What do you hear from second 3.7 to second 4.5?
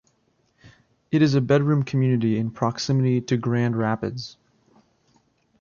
Rapids.